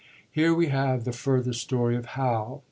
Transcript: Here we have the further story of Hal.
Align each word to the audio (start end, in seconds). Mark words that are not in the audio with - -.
Here 0.31 0.51
we 0.51 0.65
have 0.69 1.03
the 1.03 1.11
further 1.11 1.53
story 1.53 1.95
of 1.95 2.07
Hal. 2.17 2.59